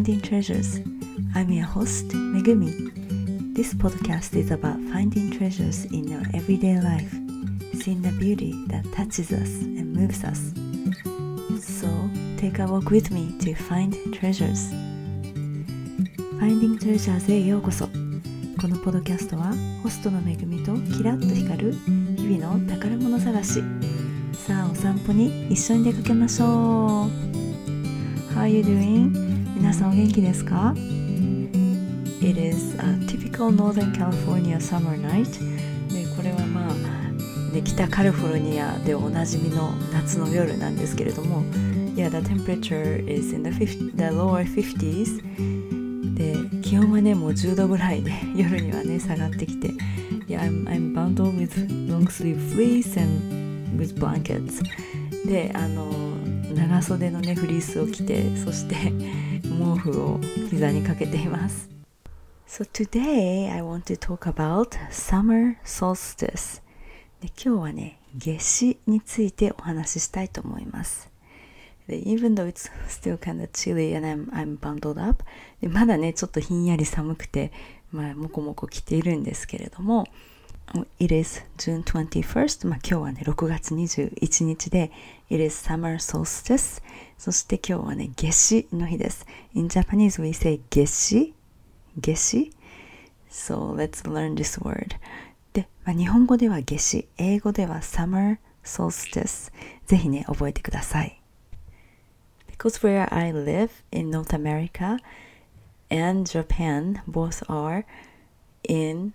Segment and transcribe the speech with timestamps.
[0.00, 0.78] Finding Treasures.
[1.34, 3.54] I'm your host, Megumi.
[3.54, 7.12] This podcast is about finding treasures in our everyday life,
[7.74, 10.54] seeing the beauty that touches us and moves us.
[11.62, 11.86] So,
[12.38, 14.70] take a walk with me to find treasures.
[16.40, 17.86] Finding Treasures へようこそ。
[18.58, 21.72] このポッドキャストはホストの恵みとキラッと光る
[22.16, 23.62] 日々の宝物探し
[24.32, 27.30] さあお散歩に一緒に出かけましょう
[28.34, 29.29] How are you doing?
[29.70, 30.74] 皆さんお元気ですか
[32.20, 35.30] It is a typical Northern California summer night
[35.92, 36.74] でこれはまあ、
[37.54, 41.44] ね、北カリフォルニアでおなじみの夏の夜なんですけれども
[41.94, 45.22] Yeah, the temperature is in the, 50, the lower 50s
[46.16, 49.68] で気温はねもう10度ぐらいで夜にはね下がってきて
[50.26, 54.64] Yeah, I'm, I'm bundled with long sleeve fleece and with blankets
[55.28, 56.09] であの
[56.54, 58.74] 長袖のねフリースを着てそして
[59.42, 60.20] 毛布を
[60.50, 61.68] 膝にかけています
[62.46, 66.60] So today I want to talk about summer solstice
[67.20, 71.10] で今日はね夏至についてお話ししたいと思います
[71.86, 75.24] で even though it's still kind of chilly and I'm, I'm bundled up
[75.60, 77.52] でまだねちょっとひんやり寒くて
[77.92, 80.06] まあもこもこ着ているんですけれども
[81.00, 84.92] It is June 21st まあ今日はね6月21日で
[85.28, 86.80] It is summer solstice
[87.18, 91.34] そして今日はね夏至の日です In Japanese we say 夏至
[92.00, 92.52] 夏至
[93.28, 94.94] So let's learn this word
[95.52, 99.50] で、まあ、日本語では夏至英語では summer solstice
[99.86, 101.20] ぜひね覚えてください
[102.56, 104.98] because where I live in North America
[105.90, 107.84] and Japan both are
[108.68, 109.14] in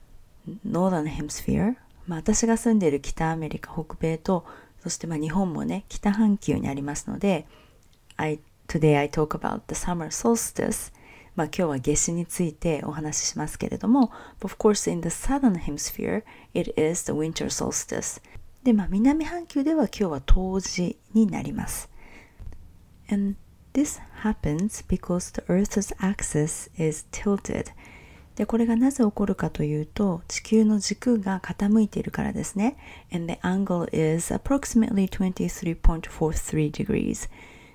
[0.66, 1.76] Northern Hemisphere
[2.08, 4.46] まあ私が住んでいる北アメリカ北米と
[4.82, 7.48] そしてまあ日本もね北半球にありますので
[8.18, 10.94] I, Today I talk about the summer solstice
[11.36, 14.12] まあ今日は夏至についてお話ししますけれども
[14.44, 16.24] Of course in the southern hemisphere
[16.54, 18.22] it is the winter solstice
[18.64, 21.90] でまあ南半球では今日は冬至になります
[23.12, 23.36] And
[23.74, 27.72] this happens because the Earth's axis is tilted.
[28.36, 32.76] で、これがなぜ起こるかというと、地球の軸が傾いているからですね。
[33.14, 37.30] And the angle is approximately 23.43 degrees.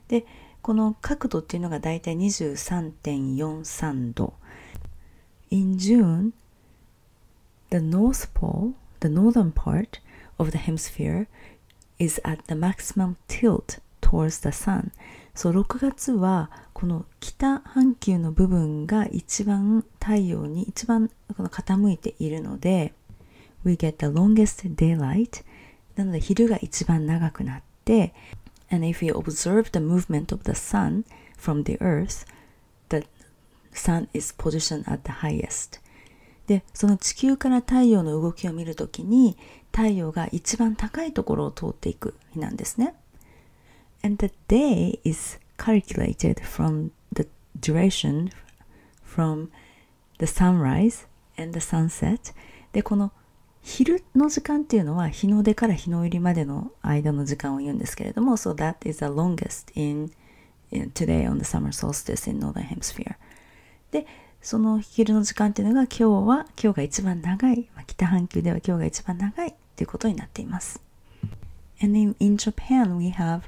[0.08, 0.26] で、
[0.60, 4.34] この角度っていうのがだいたい23.43度。
[5.50, 6.32] In June,
[7.70, 10.00] the North Pole, the northern part
[10.38, 11.26] of the hemisphere,
[11.98, 14.92] is at the maximum tilt towards the sun.
[15.40, 22.92] そう6月はこの北半球の部分が一番太陽に一番この傾いているので
[23.64, 25.42] We get the longest daylight
[25.96, 28.12] なので昼が一番長くなって
[28.70, 31.06] And if you observe the movement of the sun
[31.38, 32.26] from the earth
[32.90, 33.06] the
[33.72, 35.80] sun is positioned at the highest
[36.48, 39.38] でその地球から太陽の動きを見るときに
[39.72, 42.94] 太陽が一番高いところを通っていく日なんですね。
[44.02, 47.26] And the day is calculated from the
[47.58, 48.30] duration
[49.02, 49.50] from
[50.18, 51.06] the sunrise
[51.36, 52.32] and the sunset
[52.72, 53.12] でこの
[53.62, 60.10] 昼の時間っていうのは日の出から日の入りまでの間の時間を言うんですけれども so that is the longest in,
[60.70, 63.16] in today on the summer solstice in northern hemisphere
[63.90, 64.06] で
[64.40, 70.80] その昼の時間っていうのが今日は今日が一番長い、まあ、北半球では今日が一番長いっていうことになっています
[71.82, 73.42] and in, in Japan we have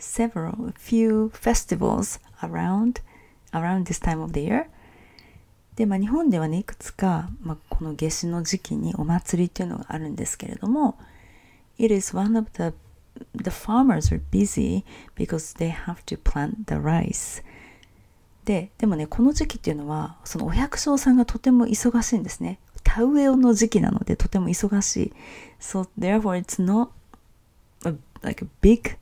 [0.00, 3.00] several few festivals around
[3.52, 4.66] around this time of the year
[5.76, 10.98] で、まあ、日本ではねいくつか、まあ、この夏至の時期にお祭りっていうのがあるんですけれども
[11.78, 12.74] It is one of the
[13.34, 14.84] the farmers are busy
[15.16, 17.42] because they have to plant the rice
[18.44, 25.12] ででもねこの時期っていうのはそのお百姓さんがとても忙しいんですね田植えの時期なのでとても忙しい
[25.60, 26.90] So therefore it's not
[27.84, 28.96] a, like a big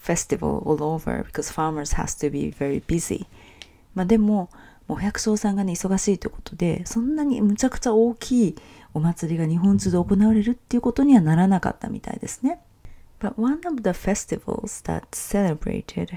[0.00, 3.26] festival all over because farmers has to be very busy
[3.94, 4.48] まあでも
[4.88, 8.56] もう百姓さんがね忙しいということでそんなにむちゃくちゃ大きい
[8.94, 12.60] お祭りが日本中で行われるっていうことにはならなかったみたいですね
[13.20, 16.16] But one of the festivals that celebrated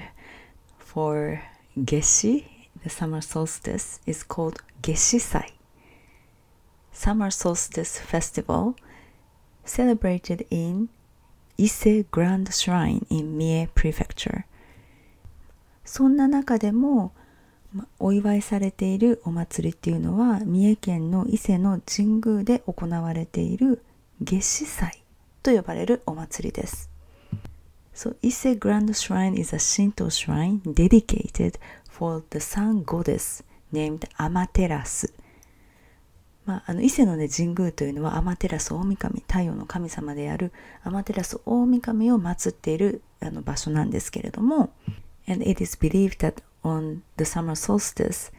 [0.78, 1.42] for
[1.76, 2.46] Geshi,
[2.82, 5.52] the summer solstice, is called Geshisai.
[6.92, 8.74] Summer Solstice Festival,
[9.64, 10.88] celebrated in
[11.56, 14.44] 伊勢グランドシュライン in 三重プレフェクチャー
[15.84, 17.12] そんな中でも
[17.98, 23.82] お祝いされているお祭りっていうのは三重県の伊勢の神宮で行われている
[24.20, 25.02] 夏至祭
[25.42, 26.90] と呼ばれるお祭りです。
[27.94, 31.58] So, 伊勢グランドシュライン is a sin 道シュライン dedicated
[31.88, 35.12] for the sun goddess named アマテラス。
[36.46, 40.52] まあ、あの伊勢の、ね、神宮というのはアマテラス大神太陽の神様である
[40.82, 44.70] アマテラス大神を祀っているあの場所なんですけれども
[45.26, 48.30] and it is believed that on the summer solstice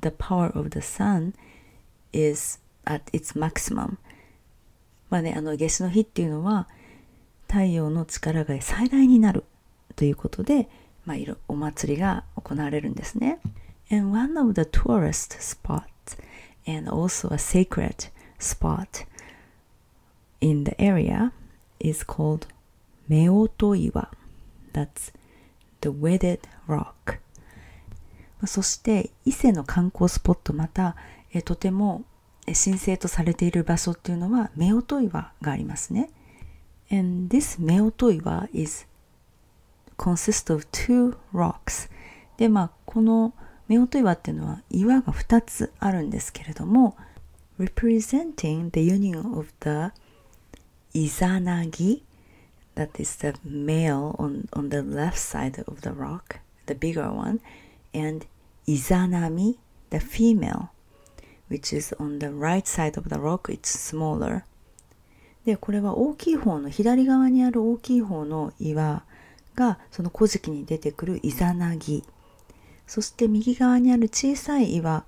[0.00, 1.32] the power of the sun
[2.12, 3.96] is at its maximum.
[5.08, 6.68] まあねあの夏至の日っていうのは
[7.48, 9.44] 太陽の力が最大になる
[9.94, 10.68] ということで、
[11.04, 11.16] まあ、
[11.48, 13.38] お祭りが行われるんですね。
[13.90, 15.86] And one of the tourist spots
[16.66, 18.08] and also a sacred
[18.38, 19.04] spot
[20.40, 21.32] in the area
[21.80, 22.46] is called
[23.08, 24.08] Meotoiwa.
[24.72, 25.12] That's
[25.80, 27.20] the wedded rock.
[28.46, 30.94] そして伊勢の観光スポットまた
[31.32, 32.04] えとても
[32.46, 36.10] 神聖とされている場所っていうのは夫婦岩がありますね。
[36.90, 38.86] And this 夫婦岩 is
[39.96, 41.90] consist of two rocks.
[42.36, 43.32] で、まあ、この
[43.68, 46.96] 夫婦岩っていうのは岩が2つあるんですけれども
[47.58, 49.92] representing the union of the
[50.92, 52.04] イザナギ
[52.76, 57.40] that is the male on, on the left side of the rock the bigger one
[57.92, 58.26] and
[58.66, 59.58] イザナミ
[59.90, 60.68] the female
[61.50, 64.42] which is on the right side of the rock it's smaller
[65.44, 69.04] でこれは大きい方の左側にある大きい方の岩
[69.54, 72.04] がその古事記に出てくるイザナギ
[72.86, 75.04] そして右側にある小さい岩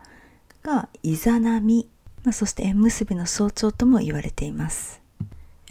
[0.62, 1.88] がイザナミ、
[2.24, 5.00] まあ、そして縁結びの象徴とも言われています。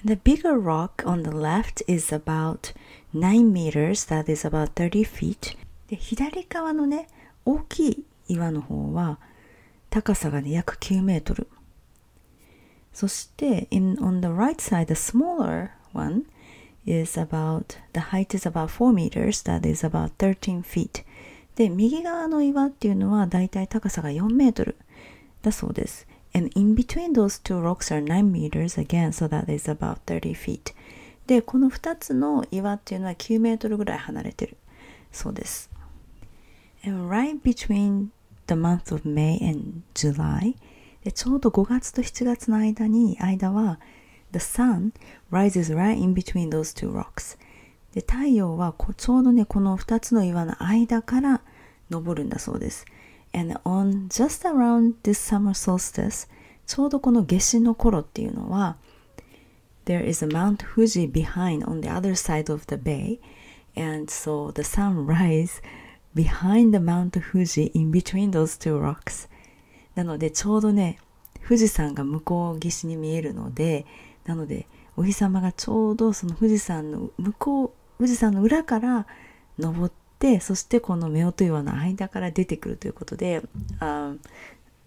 [0.06, 2.74] The bigger rock on the left is about
[3.14, 5.58] 9 meters, that is about 30 feet.
[5.88, 7.08] で左側のね、
[7.46, 9.20] 大きい岩の方は
[9.90, 11.48] 高さがね、約9メートル。
[12.94, 16.24] そして、in, on the right side, the smaller one
[16.86, 21.04] is about, the height is about 4 meters, that is about 13 feet.
[21.58, 24.78] で、右側の岩っていうのはだいたい高さが4メートル
[25.42, 26.08] だそうです。
[26.34, 30.74] And in between those two rocks are 9 meters again, so that is about 30 feet.
[31.26, 34.56] で、この2つの岩っていうのは9メートルぐらい離れてる
[35.12, 35.72] そうです。
[36.86, 38.10] And right between
[38.46, 40.56] the month of May and July
[41.04, 43.80] でちょうど5月と7月の間に間は
[44.32, 44.92] The sun
[45.32, 47.38] rises right in between those two rocks
[47.98, 51.42] で太陽はちょうどねこの2つの岩の間から
[51.92, 52.86] 昇るんだそうです。
[53.34, 56.30] And on just around this summer solstice
[56.68, 58.78] ちょうどこの夏至の頃っていうのは
[59.86, 63.20] There is a Mount Fuji behind on the other side of the bay
[63.76, 65.60] and so the sun rise
[66.14, 69.28] behind the Mount Fuji in between those two rocks
[69.96, 71.00] なのでちょうどね
[71.44, 73.88] 富士山が向こう岸に見えるので
[74.28, 79.08] なのでお日様がちょうどその富士山の向こう富士山の裏から
[79.60, 83.42] 登ってそしてこの夫婦岩の間から出てくるということで、
[83.80, 84.20] um,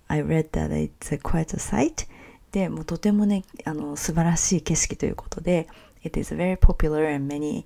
[0.08, 2.06] I read that it's quite a sight
[2.52, 5.68] でもうとてもねあの素晴らしい景色ということで
[6.04, 7.64] It is very popular and many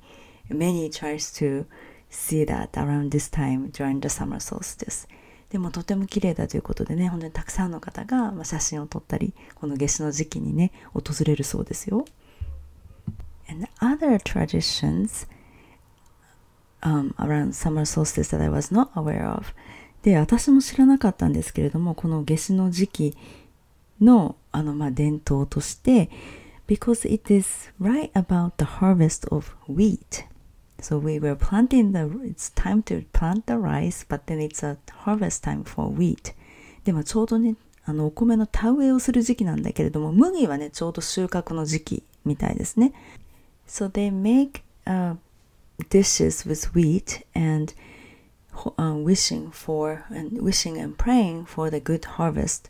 [0.51, 1.65] many tries to
[2.11, 5.09] see that around this time during the summer solstice
[5.51, 12.05] でもとても綺麗だということでね本当にたくさんの方が写真を撮ったりこの夏至の時期にね訪れるそうですよ
[13.49, 15.29] And other traditions
[16.85, 19.47] um, around summer solstice that I was not aware of
[20.03, 23.17] で私も知らなかったんですけれどもこの夏至の時期
[24.01, 26.11] のあの、まあ、伝統として
[26.67, 30.25] because it is right about the harvest of wheat
[30.81, 34.77] so we were planting the it's time to plant the rice but then it's a
[35.05, 36.35] harvest time for wheat
[36.85, 42.93] でもちょうどねあのお米の田植えをする時期なんだけれども麦はねちょうど収穫の時期みたいですね
[43.67, 45.17] so they make、uh,
[45.90, 47.74] dishes with wheat and
[48.78, 52.70] uh, wishing for and wishing and praying for the good harvest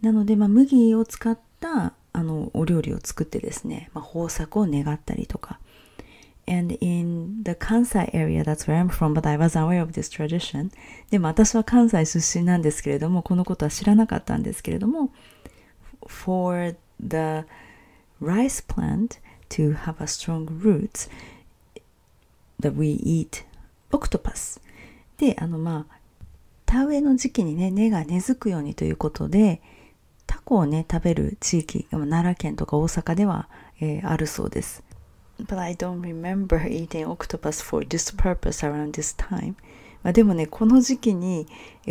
[0.00, 5.60] なので、まあ、麦を使ったあのお料理を作ってですね、まあ、豊作を願ったりとか
[6.44, 10.10] And in the Kansai area, that's where I'm from, but I was aware of this
[10.10, 10.72] tradition.
[11.10, 15.12] でも私は関西出身なんですけれども、このことは知らなかったんですけれども、
[16.08, 17.44] for the
[18.20, 21.08] rice plant to have a strong roots,
[22.61, 23.45] that we eat
[23.91, 24.59] octopus
[25.17, 25.97] であのまあ
[26.65, 29.61] 田植えの時期にね根が根付くようにということで
[30.25, 33.47] タコをね食べる地域奈良県とか大阪では、
[33.79, 34.83] えー、あるそうです
[35.39, 39.55] But I don't remember eating octopus for this purpose around this time
[40.07, 41.47] まあ、でもね、この時期に、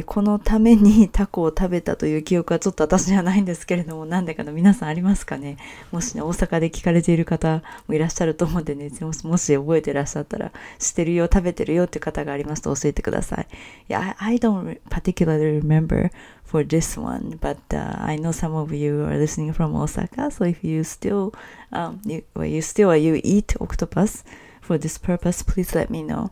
[0.06, 5.58] このためにタコを食べたという記憶はちょっと私にはないんですけれども、なんでかの皆さんありますかね
[5.92, 13.46] もしね、大阪で聞かれている方もいらっしゃると思うんでね、もしもし覚えてらっしゃったら、してるよ、食べてるよっていう方がありますと教えてください。
[13.90, 16.10] Yeah, I don't particularly remember
[16.42, 20.66] for this one, but、uh, I know some of you are listening from Osaka, so if
[20.66, 21.34] you still,
[21.70, 24.24] um, you, you still, you eat octopus
[24.62, 26.30] for this purpose, please let me know.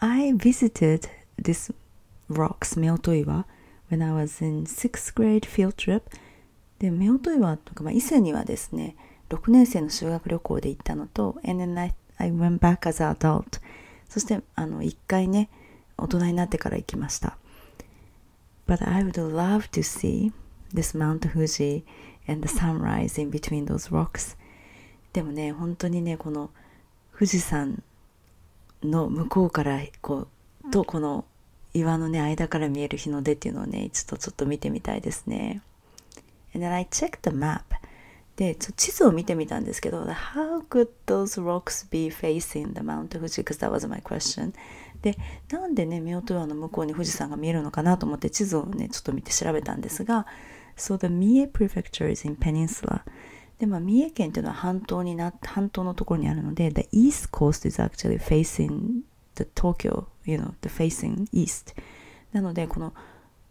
[0.00, 1.08] I visited
[1.40, 1.72] this
[2.28, 3.44] rocks, 夫婦岩
[3.90, 6.02] when I was in sixth grade field trip
[6.78, 8.96] で、夫婦岩とか、まあ、伊勢にはですね、
[9.30, 13.60] 6年生の修学旅行で行ったのと、and then I, I went back as an adult
[14.08, 15.48] そして、あの、1回ね、
[15.96, 17.36] 大人になってから行きました。
[18.66, 20.32] But I would love to see
[20.72, 21.84] this Mount Fuji
[22.26, 24.36] and the sunrise in between those rocks
[25.12, 26.50] でもね、本当にね、この
[27.12, 27.82] 富士山
[28.84, 30.28] の向こうからこ
[30.66, 31.24] うとこの
[31.72, 35.62] 岩のね間から見える日の出っていうのをね一度ちょっと見てみたいですね。
[36.54, 37.62] And then I checked the map
[38.36, 43.42] で地図を見てみたんですけど How could those rocks be facing the Mount Fuji?
[43.42, 44.52] Because that was my question.
[45.02, 45.16] で
[45.50, 50.26] なんでね夫婦岩の向こうに富士山が見えるのかなと思って地図をねちょっと見て調べたんですが
[50.76, 53.02] So the Mie prefecture is in peninsula
[53.64, 59.00] で、まあ、三重県っていうのは半島にな、半島のところにあるので、the east coast is actually facing
[59.36, 61.74] the Tokyo, you know, the facing east.
[62.32, 62.92] なので、この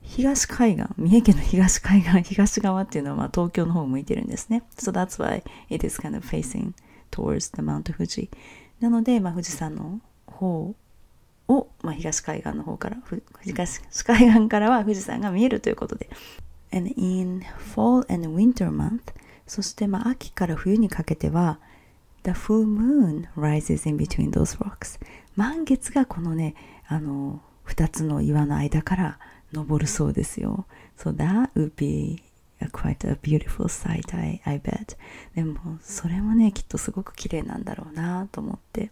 [0.04, 4.64] 東海岸、三重県の東海岸、東側っていうのはまあ東京の方を向いてるんですね。
[4.78, 6.74] So that's why it is kind of facing
[7.10, 8.30] towards the Mount Fuji.
[8.80, 10.76] なので、まあ、富士山の方
[11.48, 12.98] を、まあ、東海岸の方から、
[13.44, 16.10] 東海岸からは富士山が見えるということで。
[16.72, 17.44] And in
[17.76, 19.14] fall and winter month,
[19.54, 21.60] そしてまあ秋から冬にかけては
[22.24, 25.00] The full moon rises in between those rocks
[25.36, 26.56] 満月がこのね
[26.88, 29.20] あの2つの岩の間から
[29.54, 30.66] 昇るそうですよ
[30.98, 32.24] So that would be
[32.62, 34.98] a quite a beautiful sight I, I bet
[35.36, 38.90] でもそれもねきっとすごく綺麗なんだろうなと思って、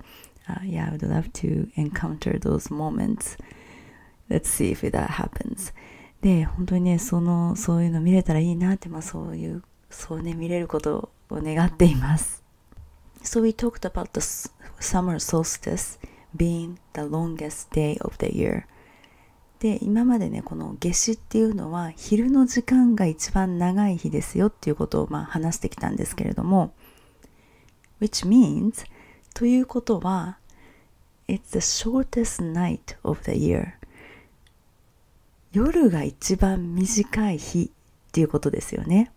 [0.47, 3.35] uh, Yeah, I would love to encounter those moments
[4.29, 5.73] Let's see if that happens
[6.21, 12.43] で本当にねそのそういうの見れたらいいなってまあそういうそうね、見れることを願っています。
[13.24, 14.21] So we talked about the
[14.79, 16.00] summer solstice
[16.36, 18.63] being the longest day of the year.
[19.60, 26.74] で、今までね、この夏至っていうのは昼の時間が一番長い日ですよっていうことをまあ話してきたんですけれども、
[28.00, 28.86] which means
[29.33, 30.39] ということは
[31.27, 33.74] it's the shortest night of the year
[35.53, 37.71] 夜が一番短い日
[38.10, 39.12] っていうことですよね。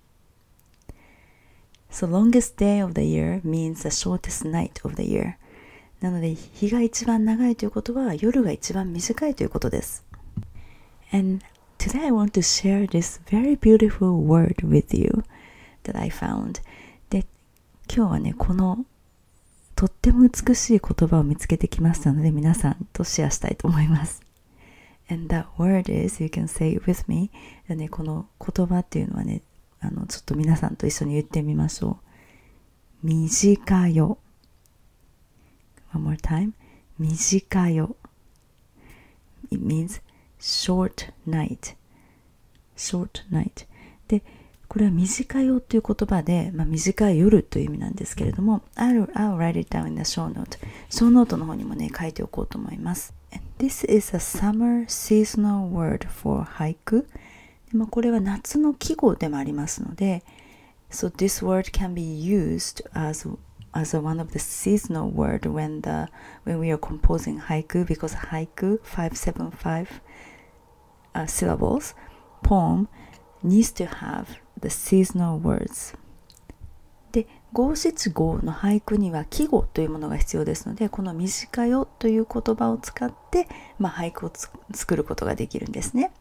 [1.94, 5.36] So longest day of the year means the shortest night of the year.
[6.00, 10.04] なので、日が一番長いということは夜が一番短いということです。
[11.12, 11.44] And
[11.78, 15.22] today I want to share this very beautiful word with you
[15.84, 16.60] that I found.
[17.10, 17.24] で、
[17.88, 18.84] 今日はね、この
[19.76, 24.20] とっても美しい言葉を見つけてきましたので、皆さんとシェアしたいと思います。
[25.08, 27.30] And that word is, you can say it with me.
[27.68, 29.42] でね、この言葉っていうのはね、
[29.84, 31.98] あの、ちょっと皆さんと一緒に言ってみましょ
[33.02, 33.06] う。
[33.06, 34.18] 短よ。
[35.92, 36.52] One more time.
[36.98, 37.96] 短よ。
[39.50, 40.00] It means
[40.40, 41.76] short night.
[42.76, 43.66] short night.
[44.08, 44.22] で、
[44.68, 50.58] これは短いよっていう言葉で、まあ、短い夜という意味なんですけれども、I'll, I'll write it down in the show note.
[50.88, 53.14] ショーノートの方にもね、書いておこうと思います。
[53.58, 57.06] This is a summer seasonal word for 俳句。
[57.74, 60.22] まあ、これは夏の季語でもありますので、
[60.90, 63.28] So this word can be used as
[63.72, 66.08] as a one of the seasonal word when the
[66.44, 70.00] when we are composing haiku because haiku 575
[71.14, 71.94] uh, syllables
[72.44, 72.88] poem
[73.42, 75.96] needs to have the seasonal words
[77.10, 84.32] で五七五の俳句には季語というものが必要ですのでこの短よという言葉を使って、まあ、俳句を
[84.72, 86.12] 作ることができるんですね。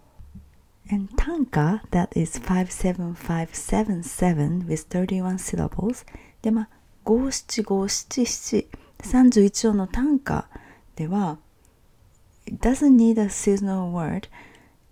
[0.91, 6.05] And tanka, that is 57577 with 31 syllables.
[6.41, 6.69] で、まあ、
[7.03, 8.67] 五七五七七、
[8.99, 10.49] 31音の単価
[10.95, 11.37] では、
[12.45, 14.27] it doesn't need a seasonal word.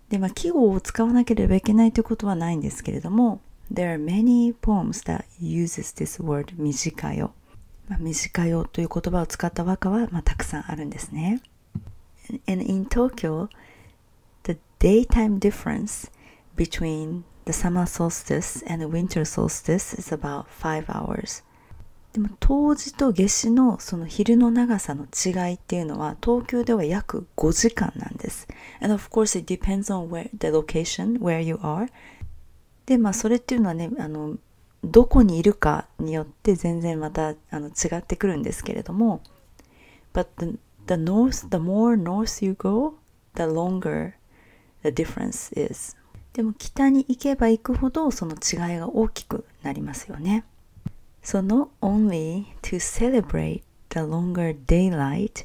[0.08, 3.40] で、まあ、記号を使わなければいけないということはないんですけれども、
[3.72, 7.34] there are many poems that uses this word 短よ。
[7.88, 11.42] まあ、短よという言葉を使った和歌は、まあ、たくさんあるんですね。
[12.46, 13.48] And in Tokyo,
[14.82, 16.10] daytime difference
[16.56, 21.44] between the summer solstice and the winter solstice is about 5 hours.
[22.12, 28.48] でも冬至と夏至のその昼の長さの違いっていうのは東京では約5時間なんです。
[28.80, 31.88] And of course it depends on where the location where you are.
[32.84, 34.36] で、まあそれっていうのはね、あの、
[34.82, 39.22] どこにいるかによって全然またあの違ってくるんですけれども、
[40.12, 40.58] But the,
[40.88, 42.94] the north, the more north you go,
[43.36, 44.14] the longer
[44.82, 45.96] the difference is.
[46.32, 50.44] でも北に行けば行くほどその違いが大きくなりますよね。
[51.22, 55.44] So not only to celebrate the longer daylight,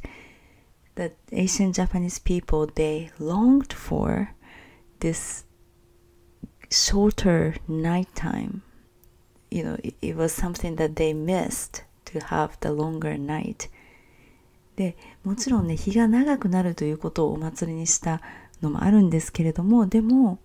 [0.96, 4.34] the Asian Japanese people they longed for
[5.00, 5.46] this
[6.70, 8.62] shorter nighttime.
[9.52, 13.70] You know, it was something that they missed to have the longer night.
[14.76, 18.22] で、もちろんね、日が長くなるということをお祭りにした
[18.62, 20.40] のもあるんですけれども、でも、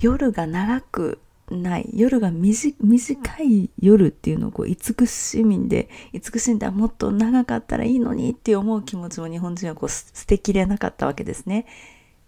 [0.00, 11.66] 夜が長くない夜が短い夜っていうのをこう慈しみんで慈しんでもっと長かったらいいのにって思う気持ちも日本人はこう捨てきれなかったわけですね。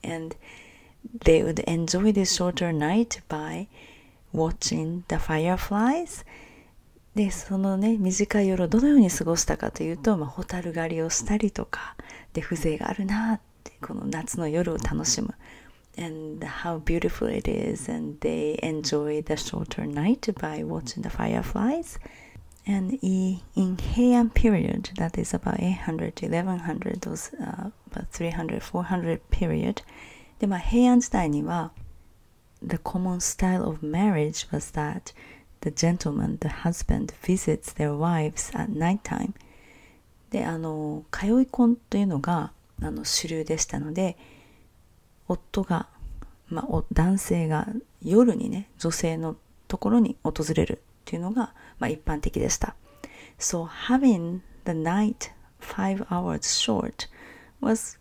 [0.05, 0.37] And
[1.25, 3.69] they would enjoy the shorter night by
[4.35, 6.25] watching the fireflies
[7.15, 11.97] でそのね短い夜をどのように過ごしたかというと、まあ、蛍狩りをしたりとか
[12.33, 13.52] で風情があるなって
[13.82, 15.34] この夏の夜を楽しむ
[15.98, 22.00] and how beautiful it is and they enjoy the shorter night by watching the fireflies
[22.66, 23.42] and in
[23.78, 29.84] Heian period that is about 800 to 1100 those uh, about 300 400 period
[30.40, 31.72] でまあ平安時代には
[32.62, 35.14] the common style of marriage was that
[35.62, 39.34] the gentleman, the husband, visits their wives at night time
[40.30, 42.52] であの通い婚というのが
[42.83, 44.17] あの主流でしたので
[45.29, 45.89] 夫が、
[46.49, 47.69] まあ、男性が
[48.03, 49.37] 夜にね、女性の
[49.69, 52.75] ところに訪れるっていうのが、まあ、一般的でした。
[53.39, 57.09] So having the night five hours short
[57.61, 57.99] was,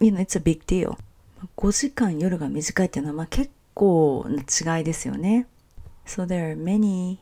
[0.00, 0.96] you know, it's a big deal.
[1.56, 4.42] 5時間夜が短いっていうのは、まあ、結構な
[4.78, 5.46] 違いですよね。
[6.04, 7.18] So there are many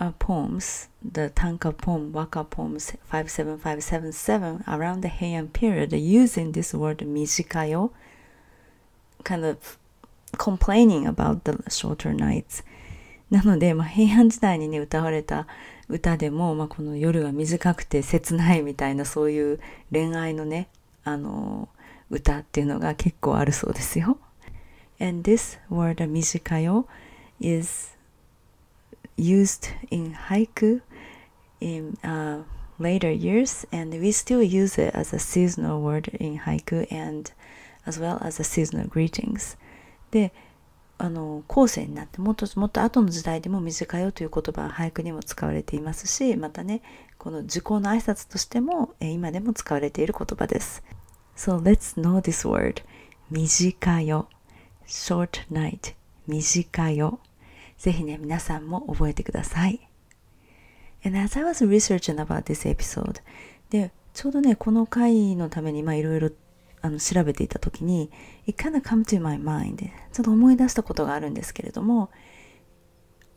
[0.00, 7.04] uh, poems, the Tanka poem, Waka poems 57577 around the Heian period using this word
[7.04, 7.92] 短よ
[9.22, 9.78] kind of
[10.36, 12.64] complaining about the shorter nights
[13.30, 15.46] なので、まあ、平安時代にね歌われた
[15.88, 19.60] 歌でも、まあ、この夜が短くて切ないみたいなそういう
[19.92, 20.68] 恋愛のね
[21.04, 21.68] あの
[22.10, 24.18] 歌っていうのが結構あるそうですよ。
[25.00, 26.86] And this word 短よ
[27.40, 27.93] is
[29.16, 30.80] used in haiku
[31.60, 32.42] in、uh,
[32.78, 37.32] later years and we still use it as a seasonal word in haiku and
[37.86, 39.56] as well as the seasonal greetings
[40.10, 40.32] で
[40.96, 46.82] あの後世になってもっともっと後の時代でも短いよという言葉は俳句にも使われていますしまたね
[47.18, 50.82] この時効の挨拶としてもえ今でも使われている言葉です
[51.36, 52.82] So let's know this word
[53.30, 54.28] 短いよ
[54.86, 55.94] short night
[56.28, 57.18] 短いよ
[57.84, 59.78] ぜひね皆さんも覚えてください
[61.04, 63.20] And as I was researching about this episode
[63.68, 66.30] でちょうどねこの回のためにまあいろいろ
[66.80, 68.10] あの調べていた時に
[68.46, 72.08] It kind of come to my mind ちょっと思い出したことがあるんですけれども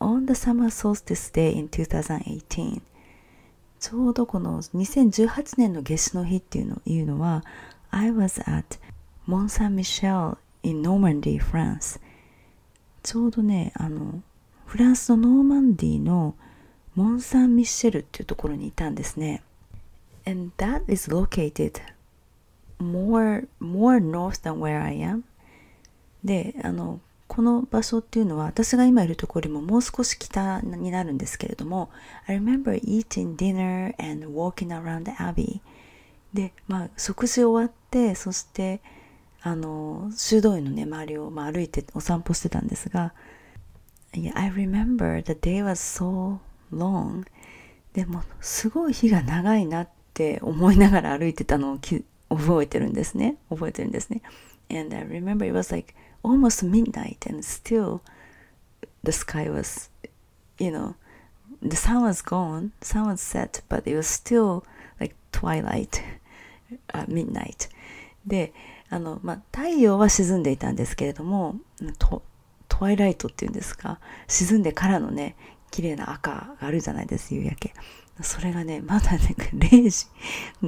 [0.00, 2.80] On the summer solstice day in 2018
[3.80, 7.44] ちょうどこの2018年の夏至の日っていうのいうのは
[7.90, 8.78] I was at
[9.26, 12.00] Mont Saint Michel in Normandy, France
[13.02, 14.22] ちょうどねあの
[14.68, 16.34] フランスのノーマンディの
[16.94, 19.42] モン・サン・ミッシェルっていうところにいたんですね。
[20.26, 21.80] And that is located
[22.78, 25.22] more, more north than where I am.
[26.22, 31.88] であのこの場所っていうのは私が今いるところよりももう少し北になるんですけれども
[32.26, 35.60] I remember eating dinner and walking around the abbey.
[36.34, 38.82] でまあ食事終わってそして
[39.40, 43.14] あの修道院のね周りを、まあ、歩いてお散歩してたんですが
[44.13, 46.39] yeah, I remember the day was so
[46.71, 47.25] long
[47.93, 51.79] でもすごい日が長いなって思いながら歩いてたのを
[52.29, 53.37] 覚えてるんですね。
[53.49, 54.21] 覚えてるんですね。
[54.69, 58.01] And I remember it was like almost midnight and still
[59.03, 59.91] the sky was,
[60.57, 60.95] you know,
[61.61, 64.63] the sun was gone, sun was set, but it was still
[64.99, 66.01] like twilight,
[66.93, 67.69] uh, midnight.
[68.25, 68.53] で、
[68.89, 71.57] あの、まあ、太陽は沈んでいたんですけれども、
[72.78, 75.34] トワイライトっていうんですか、沈んでからのね、
[75.72, 77.74] 綺麗な赤があるじゃないです、夕焼け。
[78.22, 80.06] それがね、まだね、0時、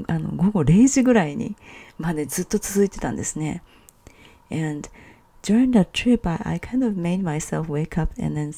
[0.08, 1.56] あの、午後0時ぐらいに、
[1.98, 3.62] までずっと続いてたんですね。
[4.50, 4.88] And
[5.42, 8.54] during that trip, I, I kind of made myself wake up and then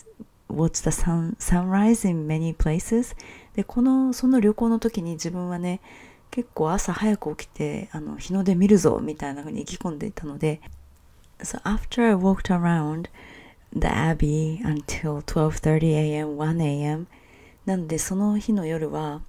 [0.48, 3.14] watch the sun, sunrise in many places.
[3.54, 5.82] でこのその旅行の時に自分はね
[6.30, 10.62] 結構朝早く起きてあの日の出見るぞみたいな風に意気込んでいたので
[11.40, 13.10] So after I walked around
[13.74, 16.36] the Abbey until 12:30 a.m.
[16.36, 17.06] 1 a.m.
[17.66, 19.20] なのでその日の夜は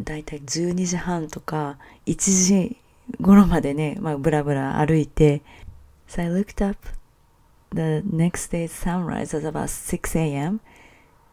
[0.00, 2.16] だいたい12時半とか1
[2.46, 2.76] 時
[3.20, 5.42] 頃までね、まあ、ブラブラ歩いて
[6.08, 6.76] So I looked up
[7.72, 10.60] the next day's sunrise was about 6 a.m.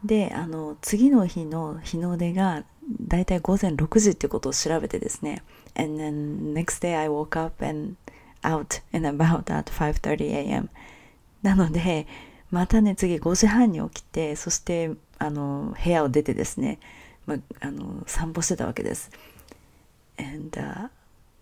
[0.03, 2.63] で、あの、次の日の日の出が
[3.01, 5.41] だいたい午前6時ってことを調べてですね。
[5.75, 7.95] And then next day I woke up and
[8.43, 10.69] out and about at 5.30 a.m.
[11.41, 12.07] なので、
[12.51, 16.79] またね、次5時半に起きて、そして、あの、部屋を出てですね、
[17.25, 19.11] まあ、の、散歩してたわけです。
[20.17, 20.89] And、uh,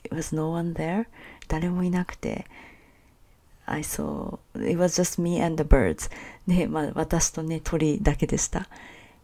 [0.04, 1.06] it was no one there.
[1.48, 2.46] 誰もいなくて、
[3.68, 6.10] I saw, it was just me and the birds.
[6.48, 8.68] で、まあ、私とね、鳥だけでした。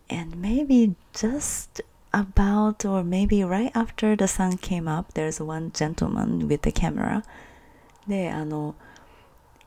[0.10, 6.48] And maybe just about or maybe right after the sun came up, there's one gentleman
[6.48, 7.24] with the camera.
[8.08, 8.76] で、あの、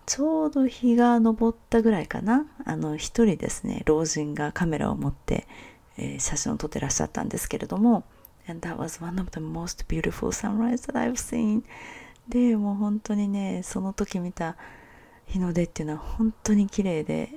[0.07, 2.47] ちょうど日が昇ったぐらいかな。
[2.64, 5.47] あの、一人ですね、老人がカメラを持って、
[5.97, 8.05] えー、写真を撮ってらっしゃったんですけれども、
[8.47, 11.62] And that was one of the most beautiful sunrise that I've seen.
[12.29, 14.57] でもう本当にねその時見た
[15.27, 17.31] 日の出っていうのは本当に綺麗で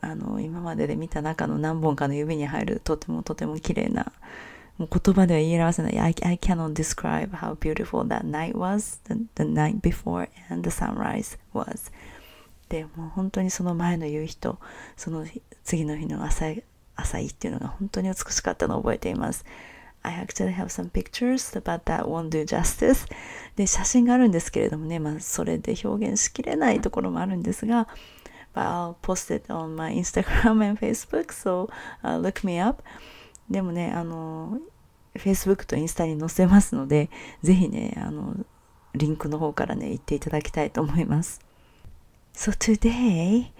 [0.00, 4.12] あの今までで見た中の何本かの指に入るとてもとても綺麗な
[4.76, 10.74] もう言葉では言い表せない I, I cannot describe how beautiful that night was the, the night before and the
[10.74, 11.90] sunrise was
[12.68, 14.58] でもう本当にその前の夕日と
[14.96, 15.26] その
[15.64, 16.46] 次の日の朝
[16.96, 19.44] 朝日っていうのが本当に美しかったのを覚えています
[20.02, 23.06] I actually have some pictures, but that won't do justice.
[23.56, 27.88] で、写真があるんですけれどもね、まあ、それで表現しきれないところもあるんですが、
[28.54, 31.68] but I'll post it on my Instagram and Facebook, so、
[32.02, 32.82] uh, look me up.
[33.50, 34.58] でもね、あの、
[35.14, 37.10] Facebook とインスタに載せますので、
[37.42, 38.36] ぜひね、あの、
[38.94, 41.40] リンクの方からね、行っていただきたいと思います。
[42.38, 43.50] So today,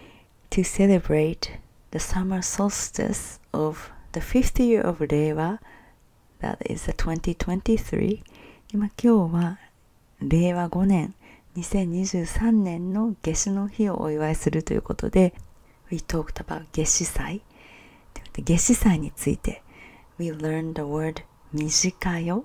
[0.50, 1.58] to celebrate
[1.90, 5.58] the summer solstice of the fifth year of Rewa,
[6.38, 8.22] That is the 2023.
[8.72, 9.58] 今今日は
[10.20, 11.14] 令和5年
[11.56, 15.34] 2023年の夏至の日をお祝いするということで
[15.90, 17.42] We talked about 夏至祭
[18.36, 19.64] 夏至祭について
[20.20, 22.44] We learned the word 短よ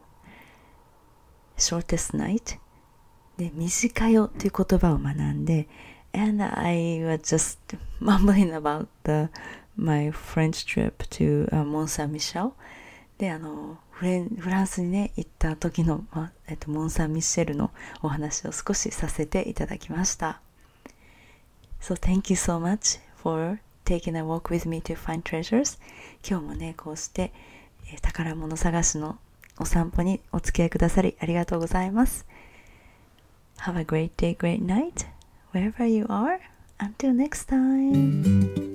[1.60, 2.58] shortest night
[3.38, 5.68] で短よという言葉を学んで
[6.14, 7.58] and I was just
[8.00, 9.30] mumbling about the
[9.76, 12.54] my French trip to、uh, Mont Saint Michel
[13.18, 17.72] であのフレフランスにね行った時の、まえっと、モン・サン・ミシェルの
[18.02, 20.42] お話を少しさせていただきました。
[21.80, 25.80] So thank you so much for taking a walk with me to find treasures.
[26.28, 27.32] 今日もね、こうして、
[27.92, 29.18] え宝物探しの
[29.60, 32.26] お散歩にお付き合いくださりありがとうございます。
[33.60, 35.06] Have a great day, great night,
[35.54, 36.40] wherever you are.
[36.80, 38.73] Until next time.